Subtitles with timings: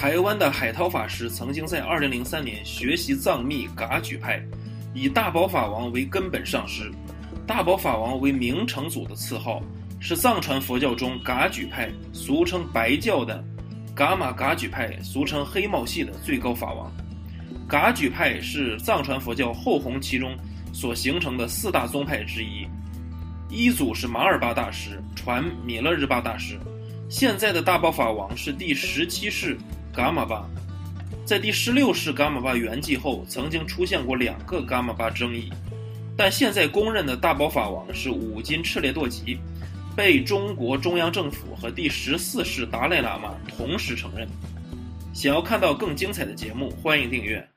[0.00, 4.42] 台湾的海涛法师曾经在2003年学习藏密噶举派，
[4.94, 6.90] 以大宝法王为根本上师。
[7.46, 9.60] 大宝法王为明成祖的赐号，
[10.00, 13.44] 是藏传佛教中噶举派（俗称白教的
[13.94, 16.90] 噶玛噶举派，俗称黑帽系）的最高法王。
[17.68, 20.34] 噶举派是藏传佛教后弘期中
[20.72, 22.66] 所形成的四大宗派之一。
[23.50, 26.58] 一祖是马尔巴大师，传弥勒日巴大师。
[27.10, 29.58] 现在的大宝法王是第十七世
[29.94, 30.48] 伽玛巴。
[31.24, 35.52] 在第十六世噶玛巴圆寂后，曾经出现过两个伽玛巴争议。
[36.16, 39.38] 但现在公认的大宝法王是五金赤烈多吉，
[39.96, 44.28] 被中国中央政府和第十四世达赖喇嘛同时承认。
[45.12, 47.48] 想要看到更精彩的节目，欢迎订阅。